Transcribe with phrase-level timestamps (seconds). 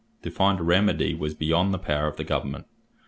[0.23, 2.65] To find a remedy was beyond the power of the government.